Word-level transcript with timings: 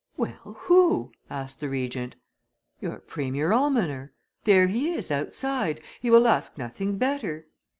'Well! 0.17 0.55
who?' 0.61 1.11
asked 1.29 1.59
the 1.59 1.69
Regent. 1.69 2.15
'Your 2.79 2.97
premier 3.01 3.53
almoner; 3.53 4.13
there 4.45 4.65
he 4.65 4.91
is, 4.95 5.11
outside; 5.11 5.79
he 5.99 6.09
will 6.09 6.25
ask 6.27 6.57
nothing 6.57 6.97
better. 6.97 7.45